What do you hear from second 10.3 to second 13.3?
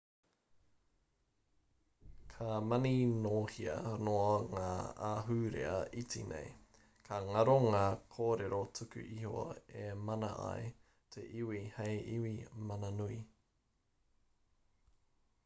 ai te iwi hei iwi mananui